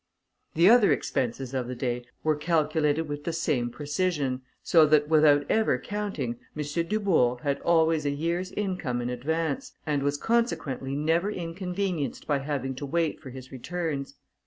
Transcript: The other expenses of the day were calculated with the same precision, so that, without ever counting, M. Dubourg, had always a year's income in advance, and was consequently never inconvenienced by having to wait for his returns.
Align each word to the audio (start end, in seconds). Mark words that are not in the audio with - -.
The 0.55 0.67
other 0.67 0.91
expenses 0.91 1.53
of 1.53 1.67
the 1.67 1.75
day 1.75 2.03
were 2.23 2.35
calculated 2.35 3.03
with 3.03 3.23
the 3.23 3.31
same 3.31 3.69
precision, 3.69 4.41
so 4.63 4.83
that, 4.87 5.07
without 5.09 5.45
ever 5.47 5.77
counting, 5.77 6.37
M. 6.57 6.63
Dubourg, 6.87 7.41
had 7.41 7.61
always 7.61 8.03
a 8.03 8.09
year's 8.09 8.51
income 8.53 8.99
in 9.03 9.11
advance, 9.11 9.73
and 9.85 10.01
was 10.01 10.17
consequently 10.17 10.95
never 10.95 11.29
inconvenienced 11.29 12.25
by 12.25 12.39
having 12.39 12.73
to 12.77 12.85
wait 12.87 13.19
for 13.21 13.29
his 13.29 13.51
returns. 13.51 14.15